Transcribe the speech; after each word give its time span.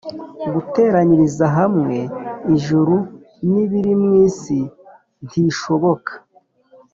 Guteranyiriza 0.53 1.45
hamwe 1.57 1.97
ijuru 2.55 2.95
n’ibiri 3.51 3.93
mu 4.01 4.09
isi 4.25 4.59
ntishoboka 5.25 6.11